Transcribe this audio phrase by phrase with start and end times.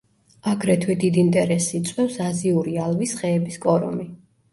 [0.51, 4.09] აგრეთვე დიდ ინტერესს იწვევს აზიური ალვის ხეების კორომი.